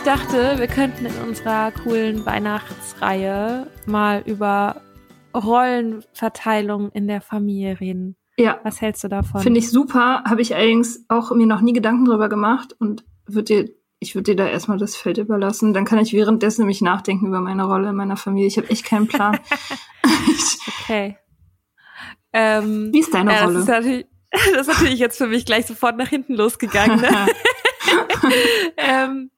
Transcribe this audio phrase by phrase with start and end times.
[0.00, 4.80] Ich dachte, wir könnten in unserer coolen Weihnachtsreihe mal über
[5.36, 8.16] Rollenverteilung in der Familie reden.
[8.38, 9.42] Ja, Was hältst du davon?
[9.42, 10.24] finde ich super.
[10.24, 14.30] Habe ich allerdings auch mir noch nie Gedanken drüber gemacht und würde dir, ich würde
[14.30, 15.74] dir da erstmal das Feld überlassen.
[15.74, 18.48] Dann kann ich währenddessen nämlich nachdenken über meine Rolle in meiner Familie.
[18.48, 19.38] Ich habe echt keinen Plan.
[20.82, 21.18] Okay.
[22.32, 23.52] Ähm, Wie ist deine ja, Rolle?
[23.52, 24.06] Das ist, natürlich,
[24.54, 27.00] das ist natürlich jetzt für mich gleich sofort nach hinten losgegangen.
[27.02, 27.26] Ne?
[28.78, 29.29] ähm,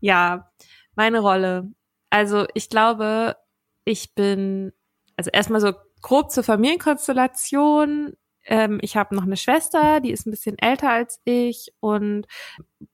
[0.00, 0.50] ja,
[0.94, 1.70] meine Rolle.
[2.10, 3.36] Also ich glaube,
[3.84, 4.72] ich bin,
[5.16, 8.14] also erstmal so grob zur Familienkonstellation.
[8.46, 12.26] Ähm, ich habe noch eine Schwester, die ist ein bisschen älter als ich und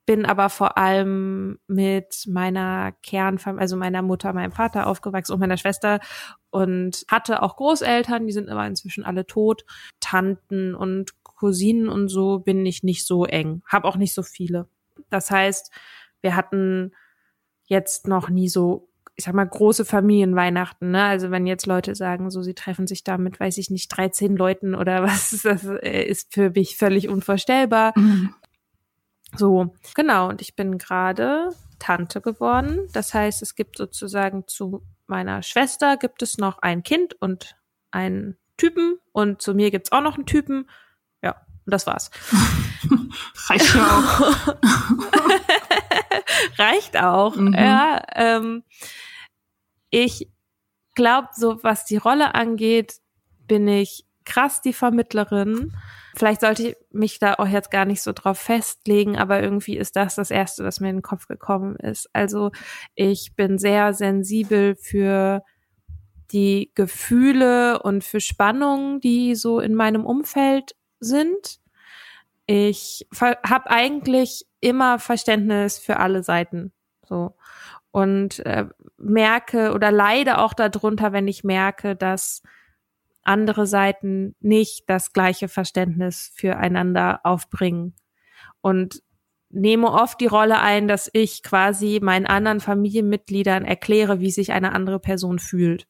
[0.06, 5.56] bin aber vor allem mit meiner Kernfamilie, also meiner Mutter, meinem Vater aufgewachsen und meiner
[5.56, 5.98] Schwester
[6.50, 9.64] und hatte auch Großeltern, die sind aber inzwischen alle tot.
[9.98, 14.68] Tanten und Cousinen und so bin ich nicht so eng, habe auch nicht so viele.
[15.08, 15.72] Das heißt,
[16.20, 16.92] wir hatten
[17.64, 20.90] jetzt noch nie so, ich sag mal, große Familienweihnachten.
[20.90, 21.04] Ne?
[21.04, 24.36] Also wenn jetzt Leute sagen, so sie treffen sich da mit, weiß ich nicht, 13
[24.36, 27.92] Leuten oder was, das äh, ist für mich völlig unvorstellbar.
[27.96, 28.34] Mhm.
[29.36, 30.28] So, genau.
[30.28, 32.88] Und ich bin gerade Tante geworden.
[32.92, 37.56] Das heißt, es gibt sozusagen zu meiner Schwester gibt es noch ein Kind und
[37.90, 40.70] einen Typen und zu mir gibt's auch noch einen Typen.
[41.22, 41.32] Ja,
[41.66, 42.10] und das war's.
[43.48, 44.56] Reicht mir auch.
[46.60, 47.36] Reicht auch.
[47.36, 47.54] Mhm.
[47.54, 48.64] Ja, ähm,
[49.88, 50.28] ich
[50.94, 52.96] glaube, so was die Rolle angeht,
[53.46, 55.72] bin ich krass die Vermittlerin.
[56.14, 59.96] Vielleicht sollte ich mich da auch jetzt gar nicht so drauf festlegen, aber irgendwie ist
[59.96, 62.08] das das Erste, was mir in den Kopf gekommen ist.
[62.12, 62.50] Also
[62.94, 65.42] ich bin sehr sensibel für
[66.32, 71.60] die Gefühle und für Spannungen, die so in meinem Umfeld sind.
[72.46, 76.72] Ich habe eigentlich immer Verständnis für alle Seiten.
[77.06, 77.36] So.
[77.90, 78.66] Und äh,
[78.98, 82.42] merke oder leide auch darunter, wenn ich merke, dass
[83.22, 87.94] andere Seiten nicht das gleiche Verständnis füreinander aufbringen.
[88.60, 89.02] Und
[89.50, 94.72] nehme oft die Rolle ein, dass ich quasi meinen anderen Familienmitgliedern erkläre, wie sich eine
[94.72, 95.88] andere Person fühlt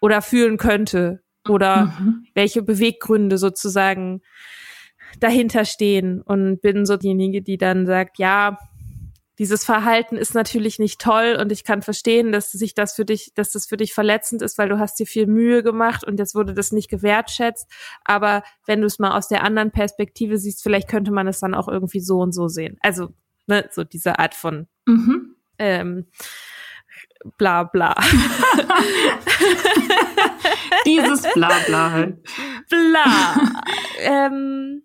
[0.00, 2.26] oder fühlen könnte oder Mhm.
[2.34, 4.22] welche Beweggründe sozusagen
[5.20, 8.58] dahinter stehen und bin so diejenige, die dann sagt, ja,
[9.38, 13.32] dieses Verhalten ist natürlich nicht toll und ich kann verstehen, dass sich das für dich,
[13.34, 16.34] dass das für dich verletzend ist, weil du hast dir viel Mühe gemacht und jetzt
[16.34, 17.70] wurde das nicht gewertschätzt.
[18.04, 21.54] Aber wenn du es mal aus der anderen Perspektive siehst, vielleicht könnte man es dann
[21.54, 22.78] auch irgendwie so und so sehen.
[22.80, 23.12] Also,
[23.46, 25.36] ne, so diese Art von mhm.
[25.58, 26.06] ähm,
[27.36, 27.94] bla bla.
[30.86, 32.16] Dieses bla bla halt.
[32.68, 33.36] Bla.
[34.00, 34.82] ähm,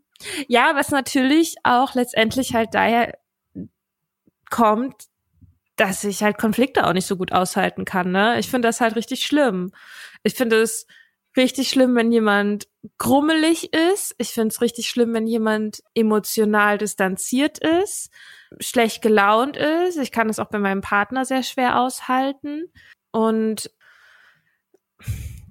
[0.48, 3.18] ja, was natürlich auch letztendlich halt daher
[4.50, 5.06] kommt,
[5.76, 8.12] dass ich halt Konflikte auch nicht so gut aushalten kann.
[8.12, 8.38] Ne?
[8.40, 9.72] Ich finde das halt richtig schlimm.
[10.24, 10.86] Ich finde es
[11.38, 14.14] richtig schlimm, wenn jemand grummelig ist.
[14.18, 18.12] Ich finde es richtig schlimm, wenn jemand emotional distanziert ist,
[18.60, 19.98] schlecht gelaunt ist.
[19.98, 22.72] Ich kann es auch bei meinem Partner sehr schwer aushalten
[23.12, 23.72] und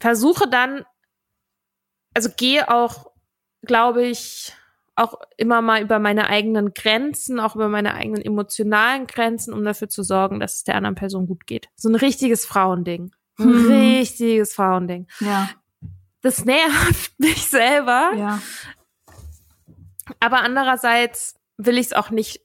[0.01, 0.85] versuche dann,
[2.15, 3.11] also gehe auch,
[3.63, 4.53] glaube ich,
[5.01, 9.89] auch immer mal über meine eigenen Grenzen, auch über meine eigenen emotionalen Grenzen, um dafür
[9.89, 11.69] zu sorgen, dass es der anderen Person gut geht.
[11.75, 13.11] So ein richtiges Frauending.
[13.39, 13.67] Ein hm.
[13.71, 15.07] richtiges Frauending.
[15.21, 15.49] Ja.
[16.21, 18.13] Das nervt mich selber.
[18.17, 18.43] Ja.
[20.21, 22.43] Aber andererseits will ich es auch nicht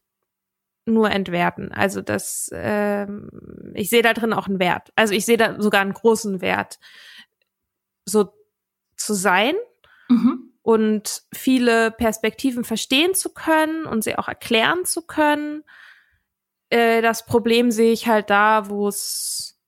[0.86, 1.72] nur entwerten.
[1.72, 4.94] Also das, ähm, ich sehe da drin auch einen Wert.
[4.96, 6.80] Also ich sehe da sogar einen großen Wert,
[8.06, 8.34] so
[8.96, 9.56] zu sein.
[10.66, 15.64] Und viele Perspektiven verstehen zu können und sie auch erklären zu können.
[16.72, 19.62] Äh, das Problem sehe ich halt da, wo es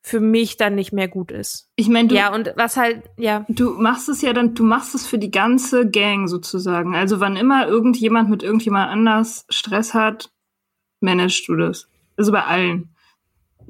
[0.00, 1.72] für mich dann nicht mehr gut ist.
[1.74, 3.44] Ich meine, ja und was halt ja.
[3.48, 6.94] Du machst es ja dann, du machst es für die ganze Gang sozusagen.
[6.94, 10.30] Also wann immer irgendjemand mit irgendjemand anders Stress hat,
[11.00, 11.88] managst du das.
[12.16, 12.94] Also bei allen.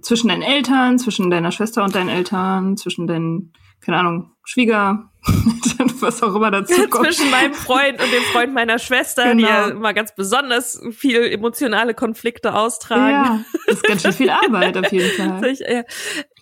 [0.03, 5.08] Zwischen deinen Eltern, zwischen deiner Schwester und deinen Eltern, zwischen deinen, keine Ahnung, Schwieger,
[6.01, 7.07] was auch immer dazu kommt.
[7.07, 9.37] Zwischen meinem Freund und dem Freund meiner Schwester, genau.
[9.37, 13.11] die ja immer ganz besonders viel emotionale Konflikte austragen.
[13.11, 15.39] Ja, das ist ganz schön viel Arbeit auf jeden Fall.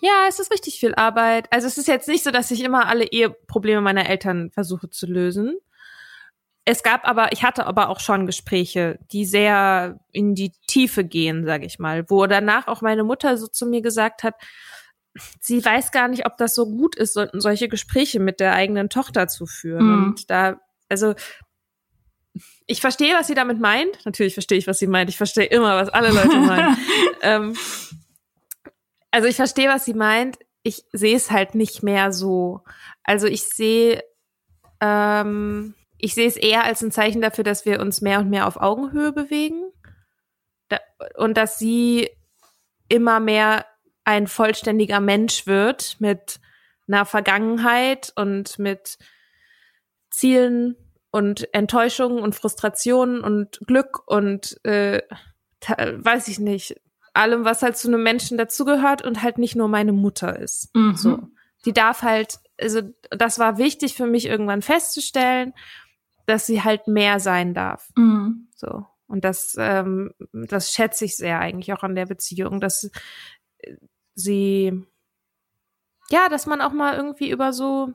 [0.01, 1.47] Ja, es ist richtig viel Arbeit.
[1.51, 5.07] Also es ist jetzt nicht so, dass ich immer alle Eheprobleme meiner Eltern versuche zu
[5.07, 5.57] lösen.
[6.65, 11.45] Es gab aber, ich hatte aber auch schon Gespräche, die sehr in die Tiefe gehen,
[11.45, 14.35] sage ich mal, wo danach auch meine Mutter so zu mir gesagt hat,
[15.39, 18.89] sie weiß gar nicht, ob das so gut ist, so, solche Gespräche mit der eigenen
[18.89, 19.85] Tochter zu führen.
[19.85, 20.03] Mhm.
[20.03, 20.59] Und da,
[20.89, 21.15] also
[22.65, 24.05] ich verstehe, was sie damit meint.
[24.05, 25.09] Natürlich verstehe ich, was sie meint.
[25.09, 26.77] Ich verstehe immer, was alle Leute meinen.
[27.21, 27.55] ähm,
[29.11, 30.37] also ich verstehe, was sie meint.
[30.63, 32.61] Ich sehe es halt nicht mehr so.
[33.03, 34.03] Also ich sehe,
[34.81, 38.47] ähm, ich sehe es eher als ein Zeichen dafür, dass wir uns mehr und mehr
[38.47, 39.63] auf Augenhöhe bewegen
[40.67, 40.79] da,
[41.15, 42.09] und dass sie
[42.89, 43.65] immer mehr
[44.07, 46.39] ein vollständiger Mensch wird mit
[46.87, 48.97] einer Vergangenheit und mit
[50.09, 50.77] Zielen
[51.11, 55.01] und Enttäuschungen und Frustrationen und Glück und äh,
[55.67, 56.79] weiß ich nicht,
[57.13, 60.73] allem, was halt zu einem Menschen dazugehört und halt nicht nur meine Mutter ist.
[60.73, 60.95] Mhm.
[60.95, 61.19] So.
[61.65, 65.53] Die darf halt, also das war wichtig für mich irgendwann festzustellen,
[66.27, 67.89] dass sie halt mehr sein darf.
[67.97, 68.47] Mhm.
[68.55, 68.85] So.
[69.07, 72.89] Und das, ähm, das schätze ich sehr eigentlich auch an der Beziehung, dass
[74.17, 74.85] sie,
[76.09, 77.93] ja, dass man auch mal irgendwie über so,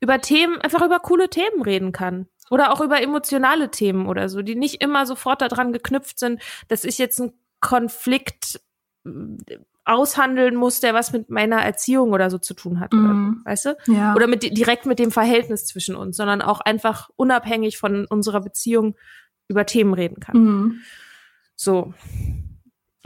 [0.00, 2.28] über Themen, einfach über coole Themen reden kann.
[2.50, 6.84] Oder auch über emotionale Themen oder so, die nicht immer sofort daran geknüpft sind, dass
[6.84, 8.60] ich jetzt einen Konflikt
[9.06, 9.56] äh,
[9.86, 13.04] aushandeln muss, der was mit meiner Erziehung oder so zu tun hat, mhm.
[13.44, 13.76] oder, weißt du?
[13.86, 14.14] Ja.
[14.14, 18.94] Oder mit direkt mit dem Verhältnis zwischen uns, sondern auch einfach unabhängig von unserer Beziehung
[19.48, 20.36] über Themen reden kann.
[20.36, 20.80] Mhm.
[21.56, 21.94] So.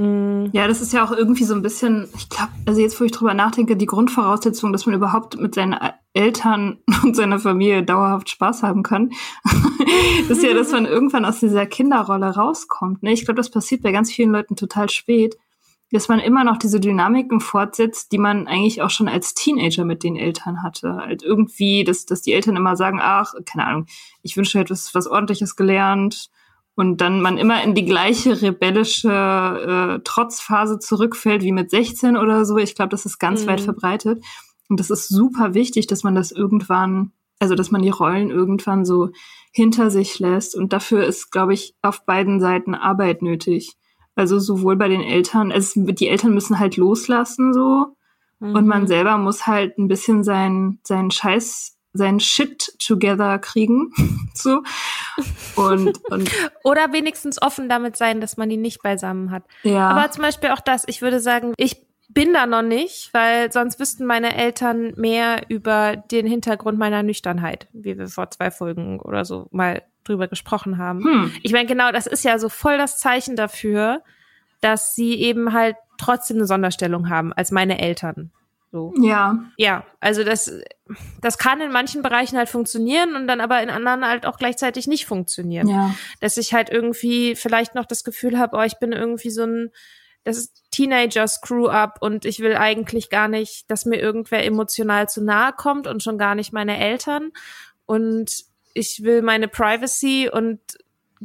[0.00, 0.50] Mhm.
[0.52, 3.12] Ja, das ist ja auch irgendwie so ein bisschen, ich glaube, also jetzt, wo ich
[3.12, 5.76] drüber nachdenke, die Grundvoraussetzung, dass man überhaupt mit seinen
[6.14, 9.11] Eltern und seiner Familie dauerhaft Spaß haben kann,
[10.28, 13.02] ist ja, dass man irgendwann aus dieser Kinderrolle rauskommt.
[13.02, 13.12] Ne?
[13.12, 15.37] Ich glaube, das passiert bei ganz vielen Leuten total spät,
[15.90, 20.05] dass man immer noch diese Dynamiken fortsetzt, die man eigentlich auch schon als Teenager mit
[20.05, 20.97] den Eltern hatte.
[20.97, 23.87] Halt irgendwie, dass, dass die Eltern immer sagen, ach, keine Ahnung,
[24.23, 26.31] ich wünsche, du hättest was Ordentliches gelernt,
[26.79, 32.45] und dann man immer in die gleiche rebellische äh, Trotzphase zurückfällt wie mit 16 oder
[32.45, 32.57] so.
[32.57, 33.49] Ich glaube, das ist ganz mhm.
[33.49, 34.25] weit verbreitet.
[34.69, 38.85] Und das ist super wichtig, dass man das irgendwann, also dass man die Rollen irgendwann
[38.85, 39.11] so
[39.51, 40.55] hinter sich lässt.
[40.55, 43.75] Und dafür ist, glaube ich, auf beiden Seiten Arbeit nötig.
[44.15, 47.97] Also sowohl bei den Eltern, es, die Eltern müssen halt loslassen so.
[48.39, 48.55] Mhm.
[48.55, 48.87] Und man mhm.
[48.87, 53.93] selber muss halt ein bisschen sein, seinen Scheiß sein Shit together kriegen.
[54.35, 54.62] so.
[55.57, 56.31] Und, und
[56.64, 59.43] Oder wenigstens offen damit sein, dass man die nicht beisammen hat.
[59.62, 59.90] Ja.
[59.90, 63.78] Aber zum Beispiel auch das, ich würde sagen, ich bin da noch nicht, weil sonst
[63.78, 69.26] wüssten meine Eltern mehr über den Hintergrund meiner Nüchternheit, wie wir vor zwei Folgen oder
[69.26, 71.05] so mal drüber gesprochen haben.
[71.05, 71.33] Hm.
[71.43, 74.02] Ich meine, genau, das ist ja so voll das Zeichen dafür,
[74.62, 78.33] dass sie eben halt trotzdem eine Sonderstellung haben als meine Eltern.
[78.71, 78.93] So.
[79.01, 79.39] Ja.
[79.57, 80.53] Ja, also das,
[81.21, 84.87] das kann in manchen Bereichen halt funktionieren und dann aber in anderen halt auch gleichzeitig
[84.87, 85.69] nicht funktionieren.
[85.69, 85.95] Ja.
[86.21, 89.71] Dass ich halt irgendwie vielleicht noch das Gefühl habe, oh, ich bin irgendwie so ein,
[90.25, 95.53] das ist Teenager-Screw-up und ich will eigentlich gar nicht, dass mir irgendwer emotional zu nahe
[95.53, 97.31] kommt und schon gar nicht meine Eltern.
[97.87, 98.45] Und
[98.75, 100.61] ich will meine Privacy und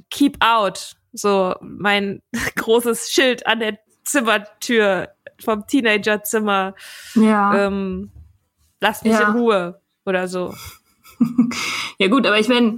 [0.10, 0.96] keep out.
[1.12, 2.22] So mein
[2.56, 5.13] großes Schild an der Zimmertür
[5.44, 6.76] vom Teenagerzimmer.
[7.16, 7.68] Ja.
[7.68, 8.12] Ähm,
[8.82, 9.30] lass mich Ja.
[9.30, 10.54] in Ruhe oder so.
[12.00, 12.78] Ja gut, aber ich meine,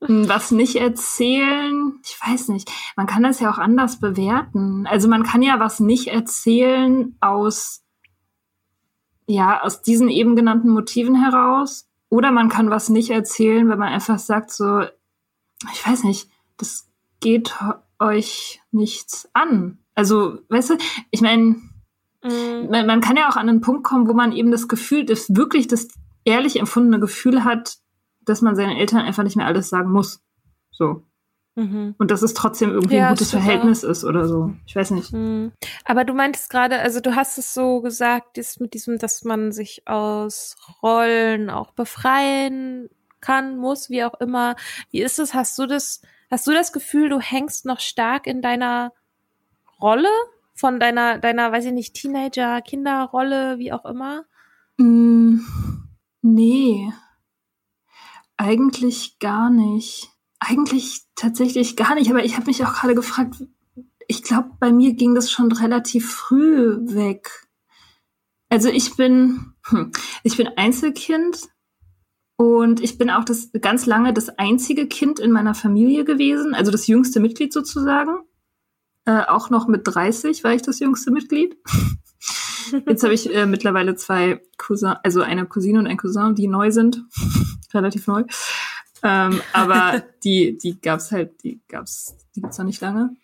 [0.00, 2.70] was nicht erzählen, ich weiß nicht.
[2.96, 4.86] Man kann das ja auch anders bewerten.
[4.86, 7.84] Also man kann ja was nicht erzählen aus,
[9.26, 11.88] ja, aus diesen eben genannten Motiven heraus.
[12.10, 14.82] Oder man kann was nicht erzählen, wenn man einfach sagt so,
[15.72, 16.88] ich weiß nicht, das
[17.20, 17.54] geht
[18.00, 19.78] euch nichts an.
[19.98, 20.74] Also, weißt du,
[21.10, 21.56] ich meine,
[22.22, 22.68] Mhm.
[22.70, 25.34] man, man kann ja auch an einen Punkt kommen, wo man eben das Gefühl, das
[25.34, 25.88] wirklich das
[26.24, 27.78] ehrlich empfundene Gefühl hat,
[28.22, 30.20] dass man seinen Eltern einfach nicht mehr alles sagen muss.
[30.70, 31.04] So.
[31.56, 31.96] Mhm.
[31.98, 34.52] Und dass es trotzdem irgendwie Ja, ein gutes stimmt Verhältnis ist oder so.
[34.66, 35.12] Ich weiß nicht.
[35.12, 35.52] Mhm.
[35.84, 39.50] Aber du meintest gerade, also du hast es so gesagt, ist mit diesem, dass man
[39.50, 42.88] sich aus Rollen auch befreien
[43.20, 44.54] kann, muss, wie auch immer.
[44.90, 45.34] Wie ist es?
[45.34, 48.92] Hast du das, hast du das Gefühl, du hängst noch stark in deiner
[49.80, 50.08] Rolle?
[50.54, 54.24] Von deiner, deiner, weiß ich nicht, Teenager, Kinderrolle, wie auch immer?
[54.76, 55.40] Mm,
[56.22, 56.92] nee.
[58.36, 60.10] Eigentlich gar nicht.
[60.40, 62.10] Eigentlich tatsächlich gar nicht.
[62.10, 63.36] Aber ich habe mich auch gerade gefragt,
[64.08, 67.46] ich glaube, bei mir ging das schon relativ früh weg.
[68.48, 69.92] Also ich bin, hm,
[70.22, 71.48] ich bin Einzelkind
[72.36, 76.70] und ich bin auch das ganz lange das einzige Kind in meiner Familie gewesen, also
[76.70, 78.20] das jüngste Mitglied sozusagen.
[79.08, 81.56] Äh, auch noch mit 30 war ich das jüngste Mitglied.
[82.86, 86.70] Jetzt habe ich äh, mittlerweile zwei Cousin, also eine Cousine und ein Cousin, die neu
[86.70, 87.02] sind,
[87.72, 88.24] relativ neu.
[89.02, 93.16] Ähm, aber die, die gab's halt, die gab's, die gibt's noch nicht lange.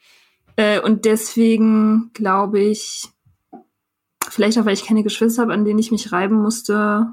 [0.56, 3.10] Äh, und deswegen glaube ich,
[4.26, 7.08] vielleicht auch, weil ich keine Geschwister habe, an denen ich mich reiben musste,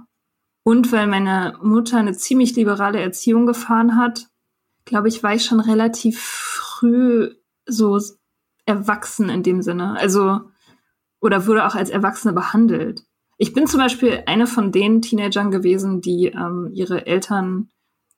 [0.63, 4.29] und weil meine Mutter eine ziemlich liberale Erziehung gefahren hat,
[4.85, 7.31] glaube ich, war ich schon relativ früh
[7.65, 7.99] so
[8.65, 9.97] erwachsen in dem Sinne.
[9.99, 10.41] Also,
[11.19, 13.03] oder wurde auch als Erwachsene behandelt.
[13.37, 17.69] Ich bin zum Beispiel eine von den Teenagern gewesen, die ähm, ihre Eltern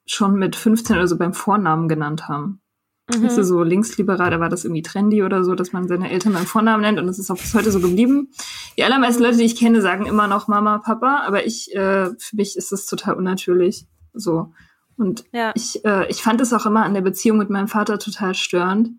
[0.06, 2.60] schon mit 15 oder so beim Vornamen genannt haben.
[3.08, 3.22] Mhm.
[3.22, 6.32] Weißt du, so linksliberal, da war das irgendwie trendy oder so, dass man seine Eltern
[6.32, 8.30] beim Vornamen nennt und das ist auch bis heute so geblieben.
[8.76, 12.36] Die allermeisten Leute, die ich kenne, sagen immer noch Mama, Papa, aber ich, äh, für
[12.36, 13.86] mich ist das total unnatürlich.
[14.14, 14.52] So.
[14.96, 15.52] Und Ja.
[15.54, 18.90] ich, äh, ich fand es auch immer an der Beziehung mit meinem Vater total störend,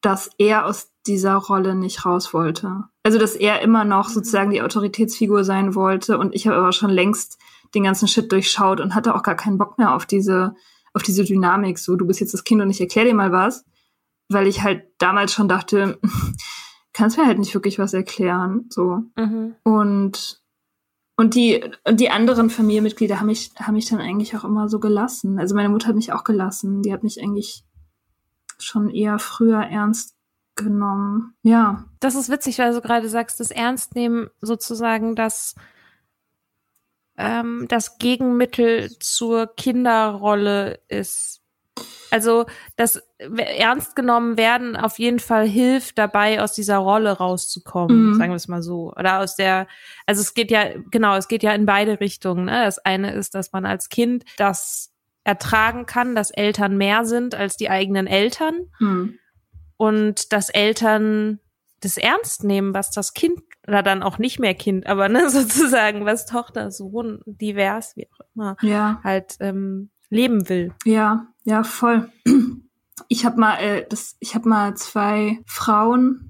[0.00, 2.84] dass er aus dieser Rolle nicht raus wollte.
[3.02, 6.90] Also, dass er immer noch sozusagen die Autoritätsfigur sein wollte und ich habe aber schon
[6.90, 7.38] längst
[7.74, 10.54] den ganzen Shit durchschaut und hatte auch gar keinen Bock mehr auf diese,
[10.94, 11.78] auf diese Dynamik.
[11.78, 13.64] So, du bist jetzt das Kind und ich erkläre dir mal was,
[14.28, 15.98] weil ich halt damals schon dachte,
[16.92, 18.66] kannst mir halt nicht wirklich was erklären.
[18.70, 19.02] So.
[19.16, 19.54] Mhm.
[19.64, 20.42] Und,
[21.16, 24.80] und die, und die anderen Familienmitglieder haben mich, haben mich dann eigentlich auch immer so
[24.80, 25.38] gelassen.
[25.38, 26.82] Also meine Mutter hat mich auch gelassen.
[26.82, 27.64] Die hat mich eigentlich
[28.62, 30.14] schon eher früher ernst
[30.56, 31.34] genommen.
[31.42, 31.84] Ja.
[32.00, 35.54] Das ist witzig, weil du gerade sagst, das Ernstnehmen sozusagen das,
[37.16, 41.40] ähm, das Gegenmittel zur Kinderrolle ist.
[42.10, 42.46] Also
[42.76, 48.14] das ernst genommen werden auf jeden Fall hilft dabei, aus dieser Rolle rauszukommen, Mhm.
[48.14, 48.92] sagen wir es mal so.
[48.96, 49.68] Oder aus der,
[50.06, 52.46] also es geht ja, genau, es geht ja in beide Richtungen.
[52.46, 52.64] Ne?
[52.64, 54.90] Das eine ist, dass man als Kind das
[55.28, 59.18] ertragen kann, dass Eltern mehr sind als die eigenen Eltern Hm.
[59.76, 61.38] und dass Eltern
[61.80, 66.06] das ernst nehmen, was das Kind oder dann auch nicht mehr Kind, aber ne, sozusagen,
[66.06, 69.00] was Tochter, Sohn, divers, wie auch immer, Ja.
[69.04, 70.72] halt ähm, leben will.
[70.84, 72.10] Ja, ja, voll.
[73.06, 76.27] Ich habe mal, äh, das, ich habe mal zwei Frauen,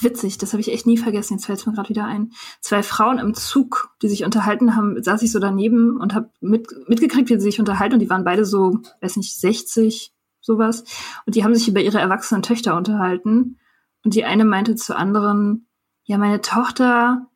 [0.00, 1.34] witzig, das habe ich echt nie vergessen.
[1.34, 2.32] Jetzt fällt es mir gerade wieder ein.
[2.60, 6.68] Zwei Frauen im Zug, die sich unterhalten haben, saß ich so daneben und habe mit,
[6.88, 7.94] mitgekriegt, wie sie sich unterhalten.
[7.94, 10.84] Und die waren beide so, weiß nicht, 60, sowas.
[11.26, 13.58] Und die haben sich über ihre erwachsenen Töchter unterhalten.
[14.04, 15.66] Und die eine meinte zur anderen,
[16.04, 17.26] ja, meine Tochter,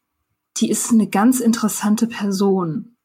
[0.56, 2.96] die ist eine ganz interessante Person.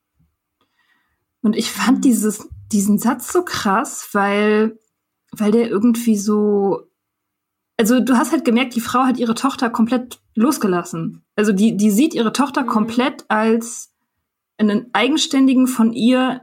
[1.42, 4.78] Und ich fand dieses, diesen Satz so krass, weil,
[5.32, 6.89] weil der irgendwie so,
[7.80, 11.24] also du hast halt gemerkt, die Frau hat ihre Tochter komplett losgelassen.
[11.38, 12.68] Also die, die sieht ihre Tochter Mhm.
[12.68, 13.94] komplett als
[14.58, 16.42] einen eigenständigen, von ihr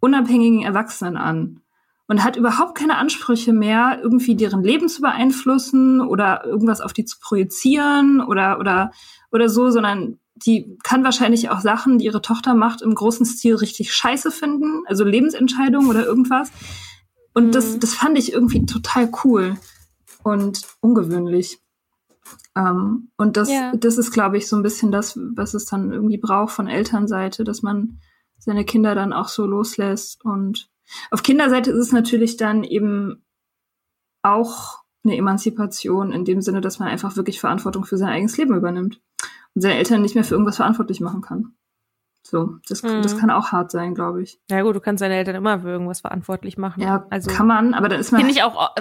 [0.00, 1.60] unabhängigen Erwachsenen an.
[2.08, 7.04] und hat überhaupt keine Ansprüche mehr, irgendwie deren Leben zu beeinflussen oder irgendwas auf die
[7.04, 8.90] zu projizieren oder, oder,
[9.30, 13.54] oder so, sondern die kann wahrscheinlich auch Sachen, die ihre Tochter macht, im großen Stil
[13.54, 16.50] richtig scheiße finden, also Lebensentscheidungen oder irgendwas.
[17.32, 17.52] Und mhm.
[17.52, 19.56] das, das fand ich irgendwie total cool
[20.22, 21.60] und ungewöhnlich.
[22.56, 23.72] Ähm, und das, ja.
[23.74, 27.44] das ist, glaube ich, so ein bisschen das, was es dann irgendwie braucht von Elternseite,
[27.44, 28.00] dass man
[28.38, 30.24] seine Kinder dann auch so loslässt.
[30.24, 30.70] Und
[31.10, 33.24] auf Kinderseite ist es natürlich dann eben
[34.22, 38.54] auch eine Emanzipation in dem Sinne, dass man einfach wirklich Verantwortung für sein eigenes Leben
[38.54, 39.00] übernimmt
[39.54, 41.54] und seine Eltern nicht mehr für irgendwas verantwortlich machen kann.
[42.22, 43.02] So, das, mhm.
[43.02, 44.38] das kann auch hart sein, glaube ich.
[44.50, 46.82] Ja gut, du kannst deine Eltern immer für irgendwas verantwortlich machen.
[46.82, 48.20] Ja, also kann man, aber dann ist man.
[48.20, 48.74] Finde ich auch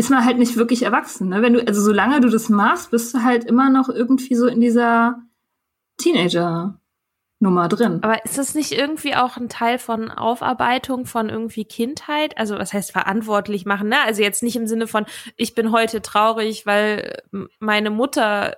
[0.00, 1.28] ist man halt nicht wirklich erwachsen.
[1.28, 1.42] Ne?
[1.42, 4.58] Wenn du, also solange du das machst, bist du halt immer noch irgendwie so in
[4.58, 5.20] dieser
[5.98, 7.98] Teenager-Nummer drin.
[8.00, 12.38] Aber ist das nicht irgendwie auch ein Teil von Aufarbeitung von irgendwie Kindheit?
[12.38, 13.90] Also was heißt verantwortlich machen?
[13.90, 13.96] Ne?
[14.06, 15.04] Also jetzt nicht im Sinne von,
[15.36, 17.22] ich bin heute traurig, weil
[17.58, 18.56] meine Mutter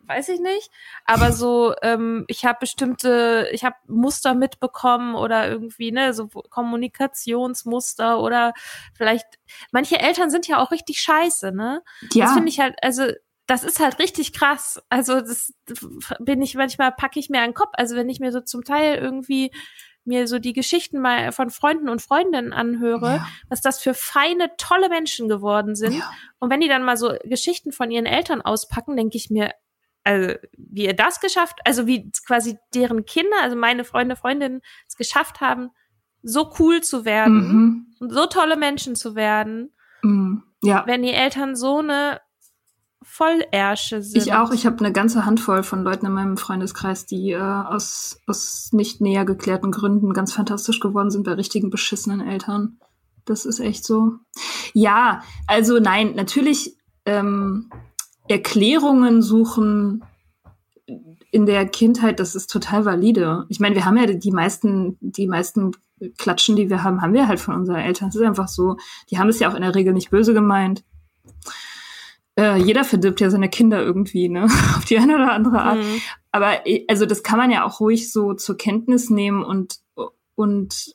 [0.00, 0.70] weiß ich nicht.
[1.04, 8.20] Aber so, ähm, ich habe bestimmte, ich habe Muster mitbekommen oder irgendwie, ne, so Kommunikationsmuster
[8.20, 8.52] oder
[8.94, 9.26] vielleicht,
[9.72, 11.82] manche Eltern sind ja auch richtig scheiße, ne?
[12.12, 12.26] Ja.
[12.26, 13.04] Das finde ich halt, also
[13.46, 14.80] das ist halt richtig krass.
[14.90, 15.52] Also das
[16.20, 17.72] bin ich manchmal packe ich mir einen Kopf.
[17.72, 19.50] Also wenn ich mir so zum Teil irgendwie
[20.04, 23.26] mir so die Geschichten mal von Freunden und Freundinnen anhöre, ja.
[23.48, 25.94] was das für feine, tolle Menschen geworden sind.
[25.94, 26.10] Ja.
[26.38, 29.50] Und wenn die dann mal so Geschichten von ihren Eltern auspacken, denke ich mir,
[30.04, 34.96] also wie ihr das geschafft, also wie quasi deren Kinder, also meine Freunde, Freundinnen es
[34.96, 35.70] geschafft haben,
[36.22, 37.86] so cool zu werden mhm.
[38.00, 39.72] und so tolle Menschen zu werden.
[40.02, 40.42] Mhm.
[40.62, 40.84] Ja.
[40.86, 42.20] Wenn die Eltern so eine
[43.02, 44.22] Vollärsche sind.
[44.22, 44.52] Ich auch.
[44.52, 49.00] Ich habe eine ganze Handvoll von Leuten in meinem Freundeskreis, die äh, aus, aus nicht
[49.00, 52.78] näher geklärten Gründen ganz fantastisch geworden sind bei richtigen beschissenen Eltern.
[53.24, 54.12] Das ist echt so.
[54.74, 56.76] Ja, also nein, natürlich
[57.06, 57.70] ähm,
[58.30, 60.04] Erklärungen suchen
[61.32, 63.44] in der Kindheit, das ist total valide.
[63.48, 65.72] Ich meine, wir haben ja die meisten, die meisten
[66.18, 68.08] Klatschen, die wir haben, haben wir halt von unseren Eltern.
[68.08, 68.76] Es ist einfach so,
[69.10, 70.84] die haben es ja auch in der Regel nicht böse gemeint.
[72.38, 74.44] Äh, jeder verdirbt ja seine Kinder irgendwie, ne?
[74.76, 75.78] Auf die eine oder andere Art.
[75.78, 76.00] Mhm.
[76.32, 79.76] Aber äh, also das kann man ja auch ruhig so zur Kenntnis nehmen und,
[80.34, 80.94] und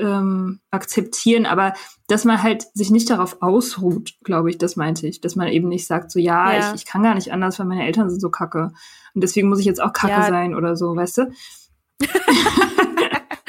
[0.00, 1.74] ähm, akzeptieren, aber
[2.08, 5.20] dass man halt sich nicht darauf ausruht, glaube ich, das meinte ich.
[5.20, 6.68] Dass man eben nicht sagt, so ja, ja.
[6.68, 8.72] Ich, ich kann gar nicht anders, weil meine Eltern sind so kacke.
[9.14, 10.28] Und deswegen muss ich jetzt auch kacke ja.
[10.28, 11.32] sein oder so, weißt du?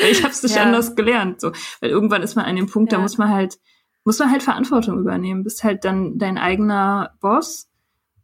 [0.09, 0.63] ich habe es nicht ja.
[0.63, 1.41] anders gelernt.
[1.41, 1.51] So.
[1.79, 3.57] Weil irgendwann ist man an dem Punkt, da muss man halt,
[4.03, 5.43] muss man halt Verantwortung übernehmen.
[5.43, 7.69] Bist halt dann dein eigener Boss.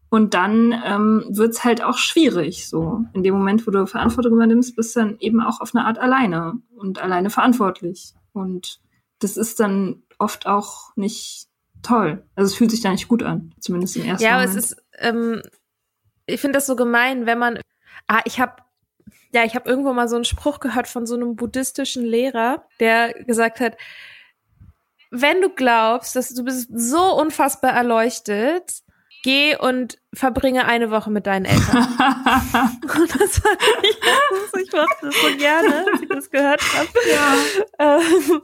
[0.09, 2.67] Und dann ähm, wird's halt auch schwierig.
[2.67, 5.85] So in dem Moment, wo du Verantwortung übernimmst, bist du dann eben auch auf eine
[5.85, 8.13] Art alleine und alleine verantwortlich.
[8.33, 8.79] Und
[9.19, 11.47] das ist dann oft auch nicht
[11.83, 12.23] toll.
[12.35, 14.49] Also es fühlt sich da nicht gut an, zumindest im ersten ja, Moment.
[14.49, 15.41] Ja, aber es ist, ähm,
[16.25, 17.59] ich finde das so gemein, wenn man,
[18.07, 18.53] ah, ich habe
[19.31, 23.13] ja, ich habe irgendwo mal so einen Spruch gehört von so einem buddhistischen Lehrer, der
[23.25, 23.77] gesagt hat,
[25.11, 28.81] wenn du glaubst, dass du bist so unfassbar erleuchtet,
[29.23, 31.77] geh und verbringe eine Woche mit deinen Eltern.
[32.97, 36.89] und das fand ich, ich mochte das so gerne, als ich das gehört habe.
[37.09, 37.35] Ja.
[37.79, 38.41] Ähm,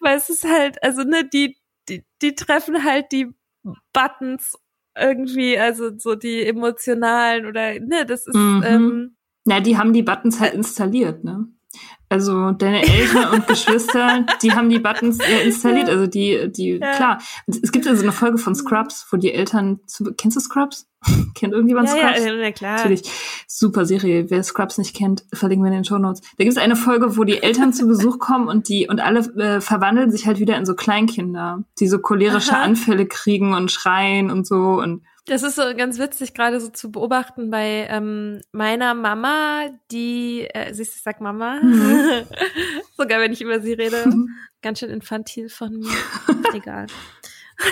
[0.00, 1.56] weil es ist halt, also ne, die,
[1.88, 3.28] die, die treffen halt die
[3.92, 4.58] Buttons
[4.96, 8.34] irgendwie, also so die emotionalen oder ne, das ist.
[8.34, 8.62] Mhm.
[8.66, 11.46] Ähm, Na, die haben die Buttons halt installiert, ne?
[12.12, 15.88] Also deine Eltern und Geschwister, die haben die Buttons installiert.
[15.88, 16.92] Also die, die, ja.
[16.94, 17.18] klar.
[17.46, 20.86] Es gibt also eine Folge von Scrubs, wo die Eltern zu, kennst du Scrubs?
[21.34, 22.26] kennt irgendjemand ja, Scrubs?
[22.26, 22.76] Ja, ja, klar.
[22.76, 23.10] Natürlich.
[23.48, 24.26] Super Serie.
[24.28, 26.20] Wer Scrubs nicht kennt, verlinken wir in den Show Notes.
[26.36, 29.20] Da gibt es eine Folge, wo die Eltern zu Besuch kommen und die, und alle
[29.36, 32.62] äh, verwandeln sich halt wieder in so Kleinkinder, die so cholerische Aha.
[32.62, 36.90] Anfälle kriegen und schreien und so und das ist so ganz witzig, gerade so zu
[36.90, 42.26] beobachten bei ähm, meiner Mama, die, äh, siehst du, sag Mama, mhm.
[42.96, 44.30] sogar wenn ich über sie rede, mhm.
[44.62, 45.94] ganz schön infantil von mir.
[46.54, 46.86] Egal.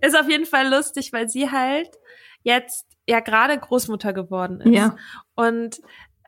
[0.00, 1.90] ist auf jeden Fall lustig, weil sie halt
[2.42, 4.74] jetzt ja gerade Großmutter geworden ist.
[4.74, 4.96] Ja.
[5.36, 5.80] Und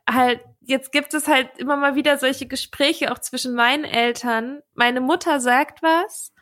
[0.09, 4.61] halt, jetzt gibt es halt immer mal wieder solche Gespräche auch zwischen meinen Eltern.
[4.73, 6.32] Meine Mutter sagt was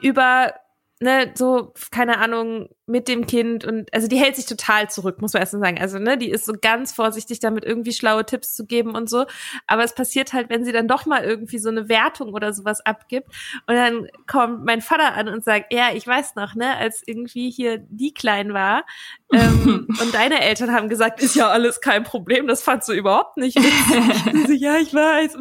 [0.00, 0.52] über
[1.00, 5.34] ne, so, keine Ahnung, mit dem Kind und also die hält sich total zurück, muss
[5.34, 5.78] man erst mal sagen.
[5.78, 9.26] Also, ne, die ist so ganz vorsichtig damit, irgendwie schlaue Tipps zu geben und so.
[9.66, 12.84] Aber es passiert halt, wenn sie dann doch mal irgendwie so eine Wertung oder sowas
[12.84, 13.28] abgibt.
[13.66, 17.50] Und dann kommt mein Vater an und sagt, ja, ich weiß noch, ne, als irgendwie
[17.50, 18.84] hier die klein war,
[19.32, 23.36] ähm, und deine Eltern haben gesagt, ist ja alles kein Problem, das fandst du überhaupt
[23.36, 24.60] nicht witzig.
[24.60, 25.36] ja, ich weiß.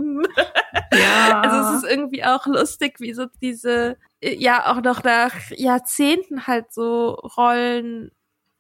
[0.94, 1.42] Ja.
[1.42, 6.74] Also es ist irgendwie auch lustig, wie so diese, ja auch noch nach Jahrzehnten halt
[6.74, 8.12] so Rollen,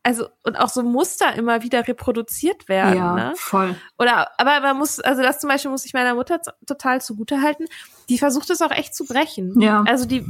[0.03, 2.97] also und auch so Muster immer wieder reproduziert werden.
[2.97, 3.33] ja, Ne?
[3.35, 3.75] voll.
[3.97, 7.65] Oder, aber man muss, also das zum Beispiel muss ich meiner Mutter total zugute halten.
[8.07, 9.59] Die versucht es auch echt zu brechen.
[9.59, 9.83] Ja.
[9.85, 10.25] Also die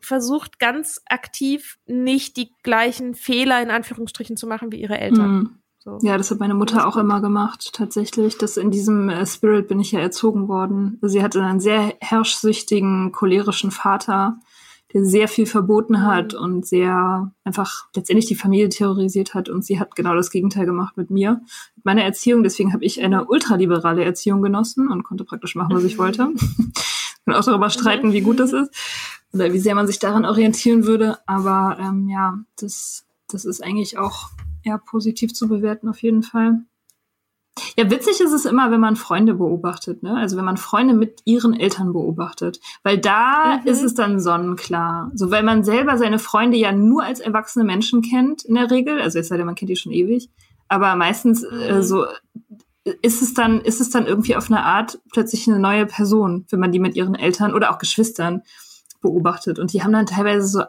[0.00, 5.30] versucht ganz aktiv nicht die gleichen Fehler in Anführungsstrichen zu machen wie ihre Eltern.
[5.30, 5.58] Mhm.
[5.84, 5.98] So.
[6.02, 8.38] Ja, das hat meine Mutter auch immer gemacht, tatsächlich.
[8.38, 10.98] Das in diesem äh, Spirit bin ich ja erzogen worden.
[11.02, 14.38] Sie hatte einen sehr herrschsüchtigen, cholerischen Vater,
[14.92, 19.48] der sehr viel verboten hat und sehr einfach letztendlich die Familie terrorisiert hat.
[19.48, 21.40] Und sie hat genau das Gegenteil gemacht mit mir.
[21.76, 25.84] Mit meiner Erziehung, deswegen habe ich eine ultraliberale Erziehung genossen und konnte praktisch machen, was
[25.84, 26.28] ich wollte.
[27.24, 28.74] Und auch darüber streiten, wie gut das ist
[29.32, 31.18] oder wie sehr man sich daran orientieren würde.
[31.26, 34.30] Aber ähm, ja, das, das ist eigentlich auch
[34.64, 36.64] eher positiv zu bewerten, auf jeden Fall.
[37.76, 40.16] Ja, witzig ist es immer, wenn man Freunde beobachtet, ne?
[40.16, 42.60] Also wenn man Freunde mit ihren Eltern beobachtet.
[42.82, 43.66] Weil da Mhm.
[43.66, 45.10] ist es dann sonnenklar.
[45.14, 49.00] So, weil man selber seine Freunde ja nur als erwachsene Menschen kennt, in der Regel.
[49.00, 50.30] Also es sei denn, man kennt die schon ewig.
[50.68, 51.82] Aber meistens äh, Mhm.
[51.82, 52.06] so
[53.02, 56.58] ist es dann, ist es dann irgendwie auf eine Art plötzlich eine neue Person, wenn
[56.60, 58.42] man die mit ihren Eltern oder auch Geschwistern
[59.02, 59.58] beobachtet.
[59.58, 60.62] Und die haben dann teilweise so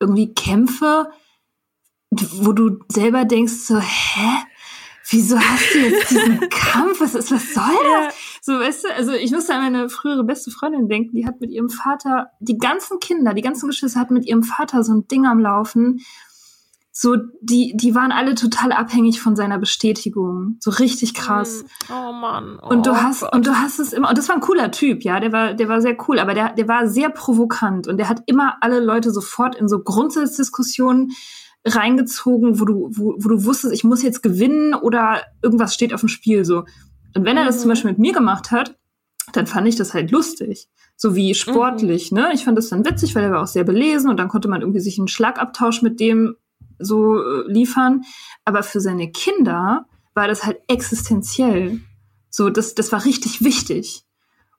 [0.00, 1.10] irgendwie Kämpfe,
[2.10, 4.28] wo du selber denkst so, hä?
[5.10, 7.00] Wieso hast du jetzt diesen Kampf?
[7.00, 7.64] Was, ist, was soll
[8.04, 8.14] das?
[8.42, 11.50] So, weißt du, also ich musste an meine frühere beste Freundin denken, die hat mit
[11.50, 15.26] ihrem Vater, die ganzen Kinder, die ganzen Geschwister hatten mit ihrem Vater so ein Ding
[15.26, 16.00] am Laufen.
[16.92, 20.56] So, die, die waren alle total abhängig von seiner Bestätigung.
[20.60, 21.64] So richtig krass.
[21.88, 22.58] Oh Mann.
[22.58, 23.34] Und du Oh hast, Gott.
[23.34, 25.68] und du hast es immer, und das war ein cooler Typ, ja, der war, der
[25.68, 29.12] war sehr cool, aber der, der war sehr provokant und der hat immer alle Leute
[29.12, 31.12] sofort in so Grundsatzdiskussionen
[31.66, 36.00] reingezogen, wo du, wo, wo du wusstest, ich muss jetzt gewinnen oder irgendwas steht auf
[36.00, 36.64] dem Spiel, so.
[37.14, 37.60] Und wenn er das Mhm.
[37.60, 38.76] zum Beispiel mit mir gemacht hat,
[39.32, 40.68] dann fand ich das halt lustig.
[40.96, 42.30] So wie sportlich, ne?
[42.34, 44.60] Ich fand das dann witzig, weil er war auch sehr belesen und dann konnte man
[44.60, 46.36] irgendwie sich einen Schlagabtausch mit dem
[46.78, 48.02] so äh, liefern.
[48.44, 51.80] Aber für seine Kinder war das halt existenziell.
[52.30, 54.02] So, das, das war richtig wichtig.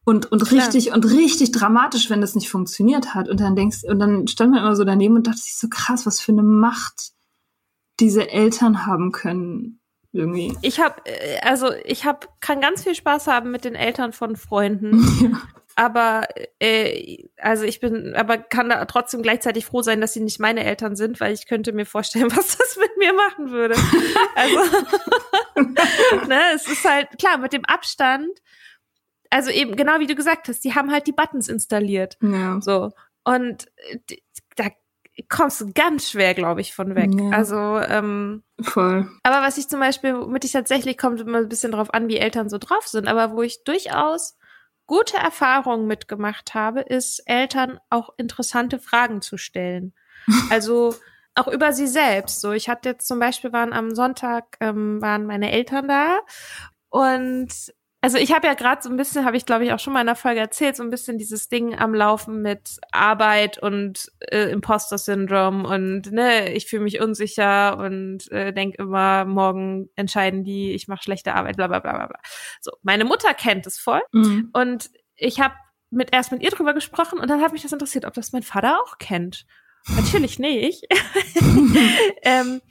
[0.04, 0.64] Und, und Klar.
[0.64, 3.30] richtig, und richtig dramatisch, wenn das nicht funktioniert hat.
[3.30, 6.06] Und dann denkst, und dann stand man immer so daneben und dachte sich so krass,
[6.06, 7.12] was für eine Macht
[8.00, 9.80] diese Eltern haben können.
[10.14, 10.58] Irgendwie.
[10.62, 10.96] Ich habe,
[11.42, 15.38] also ich habe, kann ganz viel Spaß haben mit den Eltern von Freunden.
[15.76, 16.28] Aber
[16.60, 20.64] äh, also ich bin, aber kann da trotzdem gleichzeitig froh sein, dass sie nicht meine
[20.64, 23.76] Eltern sind, weil ich könnte mir vorstellen, was das mit mir machen würde.
[24.36, 24.60] Also
[26.28, 28.42] ne, es ist halt klar mit dem Abstand.
[29.32, 32.60] Also eben genau wie du gesagt hast, die haben halt die Buttons installiert, Ja.
[32.62, 32.92] so
[33.24, 34.18] und äh,
[34.56, 34.66] da
[35.30, 37.10] kommst du ganz schwer, glaube ich, von weg.
[37.14, 37.30] Ja.
[37.32, 39.10] Also ähm, Voll.
[39.24, 42.18] aber was ich zum Beispiel, womit ich tatsächlich kommt immer ein bisschen drauf an, wie
[42.18, 44.38] Eltern so drauf sind, aber wo ich durchaus
[44.88, 49.94] gute Erfahrungen mitgemacht habe, ist Eltern auch interessante Fragen zu stellen.
[50.50, 50.94] Also
[51.36, 52.42] auch über sie selbst.
[52.42, 56.20] So, ich hatte jetzt zum Beispiel waren am Sonntag ähm, waren meine Eltern da
[56.90, 57.48] und
[58.02, 60.02] also ich habe ja gerade so ein bisschen, habe ich glaube ich auch schon mal
[60.02, 64.50] in der Folge erzählt, so ein bisschen dieses Ding am Laufen mit Arbeit und äh,
[64.52, 70.88] Imposter-Syndrom und ne, ich fühle mich unsicher und äh, denk immer, morgen entscheiden die, ich
[70.88, 72.20] mache schlechte Arbeit, bla bla bla bla bla.
[72.60, 74.50] So, meine Mutter kennt es voll Mhm.
[74.54, 75.54] und ich habe
[75.92, 78.44] mit erst mit ihr drüber gesprochen und dann hat mich das interessiert, ob das mein
[78.44, 79.46] Vater auch kennt.
[79.96, 80.86] Natürlich nicht.
[82.24, 82.62] ähm,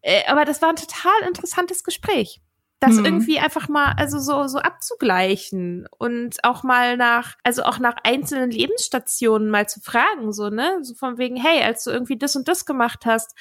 [0.00, 2.40] äh, aber das war ein total interessantes Gespräch.
[2.82, 3.04] Das Hm.
[3.04, 8.50] irgendwie einfach mal, also so, so abzugleichen und auch mal nach, also auch nach einzelnen
[8.50, 10.80] Lebensstationen mal zu fragen, so, ne?
[10.82, 13.36] So von wegen, hey, als du irgendwie das und das gemacht hast,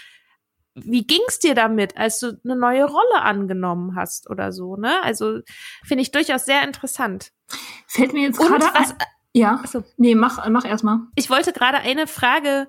[0.75, 5.01] wie ging's dir damit, als du eine neue Rolle angenommen hast oder so, ne?
[5.01, 5.39] Also
[5.83, 7.31] finde ich durchaus sehr interessant.
[7.87, 8.93] Fällt mir jetzt gerade was.
[9.33, 9.55] Ja.
[9.55, 9.83] Achso.
[9.97, 10.99] Nee, mach, mach erstmal.
[11.15, 12.67] ich wollte gerade eine Frage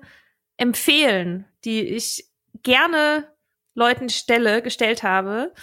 [0.57, 2.29] empfehlen, die ich
[2.63, 3.27] gerne
[3.75, 5.53] Leuten stelle, gestellt habe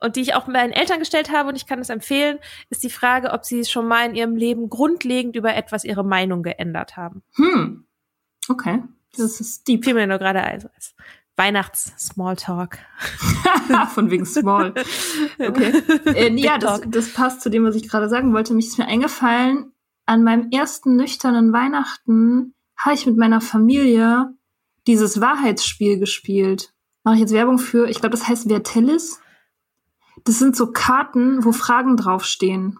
[0.00, 2.38] und die ich auch meinen Eltern gestellt habe und ich kann es empfehlen,
[2.70, 6.42] ist die Frage, ob sie schon mal in ihrem Leben grundlegend über etwas ihre Meinung
[6.42, 7.22] geändert haben.
[7.36, 7.86] Hm.
[8.48, 8.82] Okay.
[9.16, 9.84] Das ist deep.
[9.84, 10.68] Fiel mir nur gerade ein,
[11.36, 12.78] Weihnachts-Smalltalk.
[13.94, 14.74] Von wegen small.
[15.38, 15.82] Okay.
[16.06, 18.54] Äh, ja, das, das passt zu dem, was ich gerade sagen wollte.
[18.54, 19.72] Mich ist mir eingefallen,
[20.06, 24.34] an meinem ersten nüchternen Weihnachten habe ich mit meiner Familie
[24.86, 26.72] dieses Wahrheitsspiel gespielt.
[27.04, 29.20] Mache ich jetzt Werbung für, ich glaube, das heißt Vertellis.
[30.24, 32.78] Das sind so Karten, wo Fragen draufstehen.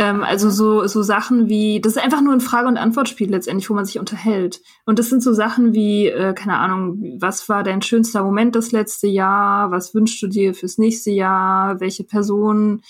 [0.00, 3.68] Ähm, also so, so Sachen wie, das ist einfach nur ein Frage- und Antwortspiel letztendlich,
[3.68, 4.62] wo man sich unterhält.
[4.86, 8.72] Und das sind so Sachen wie, äh, keine Ahnung, was war dein schönster Moment das
[8.72, 9.70] letzte Jahr?
[9.70, 11.80] Was wünschst du dir fürs nächste Jahr?
[11.80, 12.80] Welche Person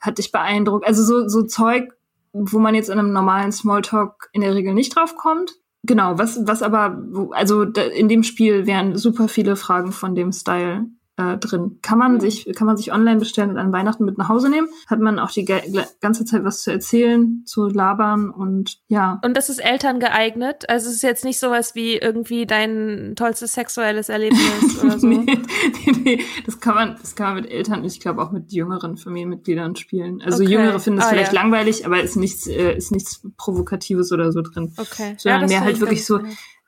[0.00, 0.86] hat dich beeindruckt?
[0.86, 1.92] Also so, so Zeug,
[2.32, 5.52] wo man jetzt in einem normalen Smalltalk in der Regel nicht drauf kommt.
[5.82, 10.86] Genau, was, was aber, also in dem Spiel wären super viele Fragen von dem Style
[11.18, 11.78] äh, drin.
[11.82, 14.68] Kann man sich, kann man sich online bestellen und an Weihnachten mit nach Hause nehmen.
[14.86, 19.20] Hat man auch die ganze Zeit was zu erzählen, zu labern und ja.
[19.24, 20.68] Und das ist Eltern geeignet.
[20.70, 25.06] Also es ist jetzt nicht sowas wie irgendwie dein tollstes sexuelles Erlebnis oder so.
[25.06, 28.52] nee, nee, nee, das kann man, das kann man mit Eltern, ich glaube auch mit
[28.52, 30.22] jüngeren Familienmitgliedern spielen.
[30.22, 30.52] Also okay.
[30.52, 31.40] Jüngere finden es ah, vielleicht ja.
[31.42, 34.72] langweilig, aber ist nichts, äh, ist nichts Provokatives oder so drin.
[34.76, 35.16] Okay.
[35.18, 36.20] Sondern ja, mehr halt wirklich so.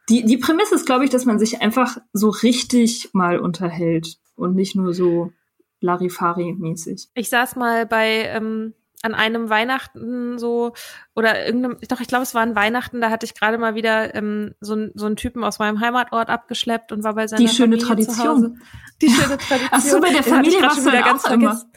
[0.08, 4.54] Die, die Prämisse ist, glaube ich, dass man sich einfach so richtig mal unterhält und
[4.54, 5.32] nicht nur so
[5.80, 7.08] Larifari-mäßig.
[7.14, 10.74] Ich saß mal bei ähm, an einem Weihnachten so
[11.14, 14.14] oder irgendeinem, doch ich glaube es war an Weihnachten, da hatte ich gerade mal wieder
[14.14, 17.78] ähm, so, so einen Typen aus meinem Heimatort abgeschleppt und war bei seiner Die schöne
[17.78, 18.60] Familie Tradition.
[19.00, 19.68] Die schöne Tradition.
[19.70, 21.70] Ach so, bei der Familie warst du wieder ganz vergessen.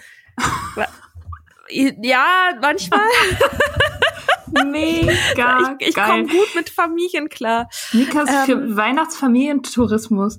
[1.69, 2.25] Ja,
[2.61, 2.99] manchmal.
[4.65, 7.69] Mega Ich, ich komme gut mit Familien klar.
[7.93, 10.37] Nikas ähm, für Weihnachtsfamilientourismus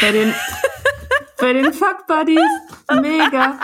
[0.00, 0.34] bei den
[1.42, 2.40] bei den Fuck Buddies.
[3.00, 3.58] Mega.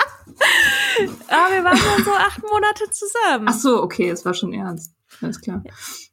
[1.29, 3.47] Aber wir waren dann so acht Monate zusammen.
[3.49, 4.93] Ach so, okay, es war schon ernst.
[5.23, 5.63] Alles klar.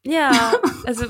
[0.04, 0.54] Ja,
[0.86, 1.06] also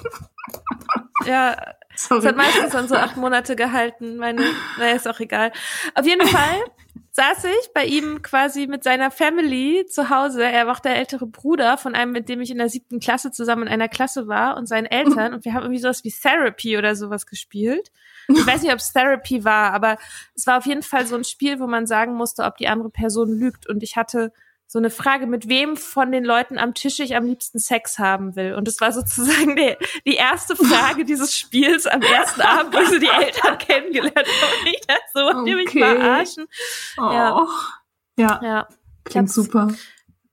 [1.26, 1.58] ja,
[1.96, 2.22] Sorry.
[2.22, 4.16] es hat meistens dann so acht Monate gehalten.
[4.16, 4.44] Meine,
[4.80, 5.52] naja, ist auch egal.
[5.94, 6.64] Auf jeden Fall
[7.16, 10.44] saß ich bei ihm quasi mit seiner Family zu Hause.
[10.44, 13.32] Er war auch der ältere Bruder von einem, mit dem ich in der siebten Klasse
[13.32, 15.34] zusammen in einer Klasse war und seinen Eltern.
[15.34, 17.90] Und wir haben irgendwie sowas wie Therapy oder sowas gespielt.
[18.28, 19.98] Ich weiß nicht, ob es Therapy war, aber
[20.36, 22.90] es war auf jeden Fall so ein Spiel, wo man sagen musste, ob die andere
[22.90, 23.66] Person lügt.
[23.70, 24.34] Und ich hatte
[24.68, 28.36] so eine Frage, mit wem von den Leuten am Tisch ich am liebsten Sex haben
[28.36, 28.56] will.
[28.56, 29.76] Und es war sozusagen die,
[30.06, 34.62] die erste Frage dieses Spiels am ersten Abend, wo ich so die Eltern kennengelernt habe.
[34.62, 35.50] Und ich dachte so, wollt okay.
[35.50, 36.46] ihr mich verarschen?
[36.98, 37.02] Oh.
[37.02, 37.48] Ja.
[38.18, 38.40] ja.
[38.44, 38.68] ja.
[39.04, 39.70] Klingt super.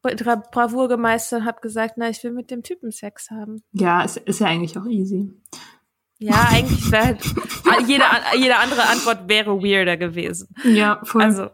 [0.03, 3.63] Bravour gemeistert hat gesagt, na, ich will mit dem Typen Sex haben.
[3.73, 5.31] Ja, es ist ja eigentlich auch easy.
[6.19, 7.21] Ja, eigentlich wäre halt,
[7.87, 8.05] jede,
[8.37, 10.55] jede andere Antwort wäre weirder gewesen.
[10.65, 11.23] Ja, voll.
[11.23, 11.51] Also.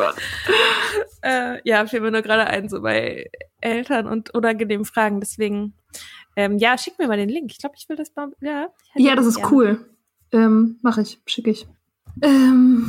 [0.00, 0.16] Gott.
[1.22, 5.20] Äh, ja, fiel mir nur gerade ein, so bei Eltern und unangenehmen Fragen.
[5.20, 5.74] Deswegen,
[6.34, 7.50] ähm, ja, schick mir mal den Link.
[7.52, 8.30] Ich glaube, ich will das mal.
[8.40, 9.52] Ja, ja das ist gerne.
[9.52, 9.86] cool.
[10.32, 11.68] Ähm, Mach ich, schicke ich.
[12.22, 12.88] Ähm.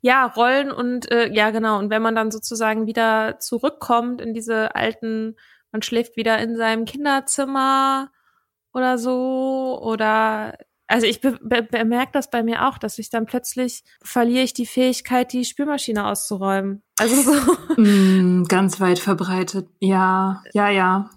[0.00, 1.78] Ja, Rollen und äh, ja, genau.
[1.78, 5.36] Und wenn man dann sozusagen wieder zurückkommt in diese alten,
[5.72, 8.10] man schläft wieder in seinem Kinderzimmer
[8.72, 10.56] oder so oder
[10.92, 14.52] also ich be be bemerke das bei mir auch, dass ich dann plötzlich verliere ich
[14.52, 16.82] die Fähigkeit, die Spülmaschine auszuräumen.
[16.98, 17.32] Also so.
[17.78, 19.66] Mm, ganz weit verbreitet.
[19.80, 21.08] Ja, ja, ja.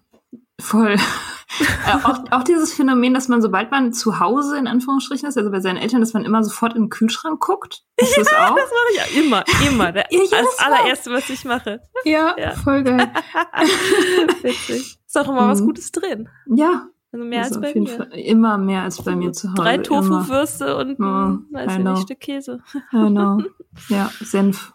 [0.62, 0.94] Voll.
[0.94, 5.52] äh, auch, auch dieses Phänomen, dass man, sobald man zu Hause in Anführungsstrichen ist, also
[5.52, 7.84] bei seinen Eltern, dass man immer sofort in den Kühlschrank guckt.
[7.98, 8.56] Ist ja, das auch?
[8.56, 9.92] Das mache ich ja immer, immer.
[9.92, 11.82] Der, ja, das allererste, was ich mache.
[12.06, 12.52] Ja, ja.
[12.52, 13.12] voll geil.
[14.42, 14.98] Witzig.
[15.06, 15.50] Ist auch immer mhm.
[15.50, 16.30] was Gutes drin.
[16.48, 17.90] Ja, also mehr also als bei mir.
[17.90, 19.62] Fall immer mehr als bei mir zu Hause.
[19.62, 22.62] Drei Tofu-Würste und ein, weiß ja, nicht, Stück Käse.
[22.92, 23.40] Genau.
[23.90, 24.74] Ja, Senf.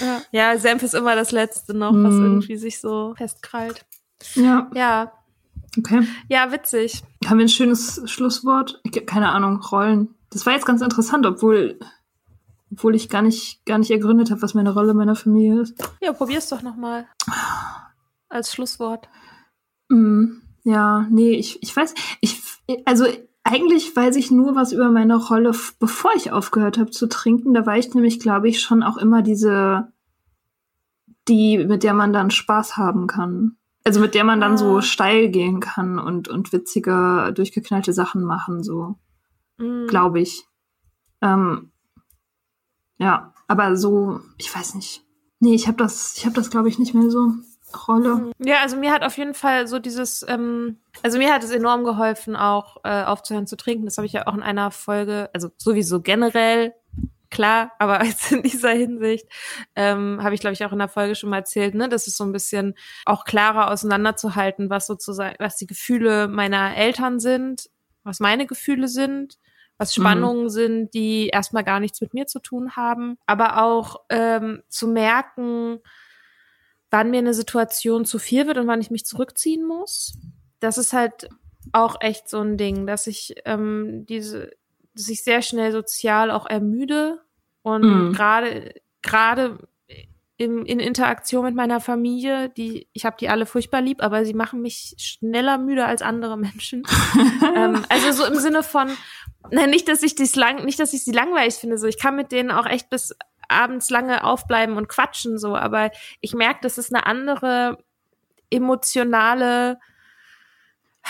[0.00, 0.22] Ja.
[0.30, 2.24] ja, Senf ist immer das Letzte noch, was mhm.
[2.24, 3.84] irgendwie sich so festkrallt.
[4.34, 4.70] Ja.
[4.74, 5.12] Ja.
[5.78, 6.06] Okay.
[6.28, 7.02] Ja, witzig.
[7.26, 8.80] Haben wir ein schönes Schlusswort?
[9.06, 10.14] Keine Ahnung, Rollen.
[10.30, 11.78] Das war jetzt ganz interessant, obwohl,
[12.70, 15.74] obwohl ich gar nicht, gar nicht ergründet habe, was meine Rolle meiner Familie ist.
[16.00, 17.06] Ja, probier's doch nochmal.
[18.30, 19.10] Als Schlusswort.
[19.90, 20.42] Mm.
[20.64, 22.40] Ja, nee, ich, ich weiß, ich,
[22.84, 23.06] also
[23.44, 27.54] eigentlich weiß ich nur was über meine Rolle, bevor ich aufgehört habe zu trinken.
[27.54, 29.92] Da war ich nämlich, glaube ich, schon auch immer diese,
[31.28, 33.56] die, mit der man dann Spaß haben kann.
[33.84, 34.58] Also mit der man dann ah.
[34.58, 38.94] so steil gehen kann und, und witzige, durchgeknallte Sachen machen, so.
[39.58, 39.86] Mm.
[39.88, 40.46] Glaube ich.
[41.20, 41.72] Ähm,
[42.98, 45.04] ja, aber so, ich weiß nicht.
[45.40, 47.32] Nee, ich habe das, ich habe das, glaube ich, nicht mehr so.
[47.88, 48.32] Rolle.
[48.38, 51.84] Ja, also mir hat auf jeden Fall so dieses, ähm, also mir hat es enorm
[51.84, 53.84] geholfen, auch äh, aufzuhören zu trinken.
[53.84, 56.74] Das habe ich ja auch in einer Folge, also sowieso generell,
[57.30, 59.26] klar, aber jetzt in dieser Hinsicht
[59.76, 62.16] ähm, habe ich, glaube ich, auch in der Folge schon mal erzählt, ne, das ist
[62.16, 67.70] so ein bisschen auch klarer auseinanderzuhalten, was sozusagen, was die Gefühle meiner Eltern sind,
[68.04, 69.38] was meine Gefühle sind
[69.82, 70.02] was mhm.
[70.02, 70.48] Spannungen mhm.
[70.48, 75.80] sind, die erstmal gar nichts mit mir zu tun haben, aber auch ähm, zu merken,
[76.92, 80.18] wann mir eine Situation zu viel wird und wann ich mich zurückziehen muss.
[80.60, 81.28] Das ist halt
[81.72, 84.50] auch echt so ein Ding, dass ich ähm, diese,
[84.94, 87.20] dass ich sehr schnell sozial auch ermüde
[87.62, 88.12] und mhm.
[88.12, 89.58] gerade gerade
[90.36, 94.34] in, in Interaktion mit meiner Familie, die ich habe die alle furchtbar lieb, aber sie
[94.34, 96.82] machen mich schneller müde als andere Menschen.
[97.56, 98.90] ähm, also so im Sinne von,
[99.50, 102.16] na, nicht, dass ich dies lang, nicht, dass ich sie langweilig finde, so ich kann
[102.16, 103.14] mit denen auch echt bis
[103.52, 107.78] abends lange aufbleiben und quatschen so, aber ich merke, das ist eine andere
[108.50, 109.78] emotionale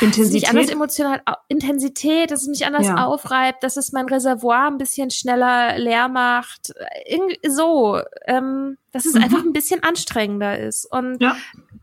[0.00, 0.32] Intensität.
[0.32, 3.04] Nicht anders emotional, Intensität, dass es mich anders ja.
[3.04, 6.72] aufreibt, dass es mein Reservoir ein bisschen schneller leer macht.
[7.06, 9.24] Irgendwie so, ähm, dass es mhm.
[9.24, 10.86] einfach ein bisschen anstrengender ist.
[10.86, 11.36] Und ja.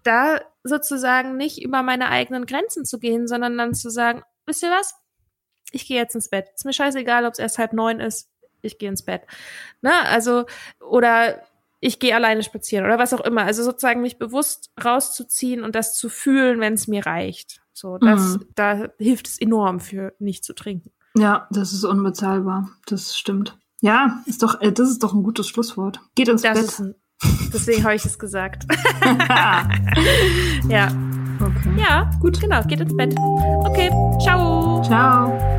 [0.04, 4.72] da sozusagen nicht über meine eigenen Grenzen zu gehen, sondern dann zu sagen, wisst ihr
[4.72, 4.96] was?
[5.72, 6.48] Ich gehe jetzt ins Bett.
[6.56, 8.28] Ist mir scheißegal, ob es erst halb neun ist.
[8.62, 9.24] Ich gehe ins Bett.
[9.82, 9.92] Ne?
[10.08, 10.46] Also,
[10.80, 11.42] oder
[11.80, 13.44] ich gehe alleine spazieren oder was auch immer.
[13.44, 17.62] Also sozusagen mich bewusst rauszuziehen und das zu fühlen, wenn es mir reicht.
[17.74, 18.46] So, das, mhm.
[18.56, 20.92] da hilft es enorm für nicht zu trinken.
[21.16, 22.70] Ja, das ist unbezahlbar.
[22.88, 23.58] Das stimmt.
[23.82, 26.02] Ja, ist doch, äh, das ist doch ein gutes Schlusswort.
[26.16, 26.80] Geht ins das Bett.
[26.80, 26.96] Ein,
[27.54, 28.66] deswegen habe ich es gesagt.
[30.68, 30.92] ja.
[31.40, 31.76] Okay.
[31.78, 32.62] Ja, gut, genau.
[32.64, 33.16] Geht ins Bett.
[33.18, 33.90] Okay,
[34.22, 34.82] ciao.
[34.84, 35.59] Ciao.